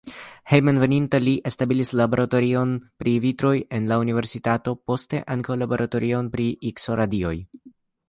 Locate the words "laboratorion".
1.99-2.73, 5.67-6.37